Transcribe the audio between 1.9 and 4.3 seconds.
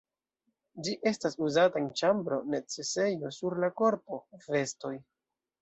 ĉambro, necesejo, sur la korpo,